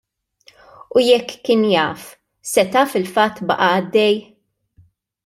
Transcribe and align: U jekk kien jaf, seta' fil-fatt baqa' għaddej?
U 0.95 0.97
jekk 1.07 1.29
kien 1.45 1.63
jaf, 1.73 2.07
seta' 2.53 2.85
fil-fatt 2.93 3.45
baqa' 3.51 3.71
għaddej? 3.77 4.15